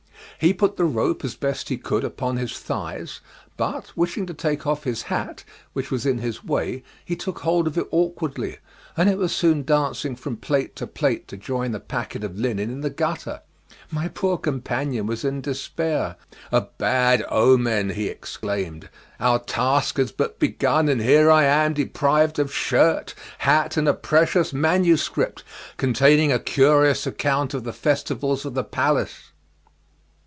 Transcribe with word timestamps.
He 0.39 0.55
put 0.55 0.75
the 0.75 0.85
rope 0.85 1.23
as 1.23 1.35
best 1.35 1.69
he 1.69 1.77
could 1.77 2.03
upon 2.03 2.37
his 2.37 2.57
thighs, 2.57 3.19
but 3.57 3.95
wishing 3.95 4.25
to 4.25 4.33
take 4.33 4.65
off 4.65 4.85
his 4.85 5.03
hat, 5.03 5.43
which 5.73 5.91
was 5.91 6.03
in 6.03 6.17
his 6.17 6.43
way, 6.43 6.81
he 7.05 7.15
took 7.15 7.41
hold 7.41 7.67
of 7.67 7.77
it 7.77 7.85
awkwardly, 7.91 8.57
and 8.97 9.07
it 9.07 9.19
was 9.19 9.35
soon 9.35 9.61
dancing 9.63 10.15
from 10.15 10.37
plate 10.37 10.75
to 10.77 10.87
plate 10.87 11.27
to 11.27 11.37
join 11.37 11.73
the 11.73 11.79
packet 11.79 12.23
of 12.23 12.39
linen 12.39 12.71
in 12.71 12.81
the 12.81 12.89
gutter. 12.89 13.43
My 13.91 14.07
poor 14.07 14.35
companion 14.35 15.05
was 15.05 15.23
in 15.23 15.41
despair. 15.41 16.15
"A 16.51 16.61
bad 16.61 17.23
omen," 17.29 17.91
he 17.91 18.07
exclaimed; 18.07 18.89
"our 19.19 19.37
task 19.37 19.99
is 19.99 20.11
but 20.11 20.39
begun 20.39 20.89
and 20.89 21.01
here 21.01 21.29
am 21.29 21.69
I 21.69 21.69
deprived 21.71 22.39
of 22.39 22.51
shirt, 22.51 23.13
hat, 23.37 23.77
and 23.77 23.87
a 23.87 23.93
precious 23.93 24.53
manuscript, 24.53 25.43
containing 25.77 26.31
a 26.31 26.39
curious 26.39 27.05
account 27.05 27.53
of 27.53 27.63
the 27.63 27.71
festivals 27.73 28.43
of 28.43 28.55
the 28.55 28.63
palace." 28.63 29.25